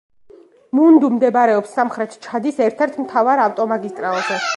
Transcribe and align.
მუნდუ 0.77 1.09
მდებარეობს 1.17 1.75
სამხრეთ 1.79 2.15
ჩადის 2.23 2.57
ერთ-ერთ 2.69 2.99
მთავარ 3.05 3.43
ავტომაგისტრალზე. 3.45 4.41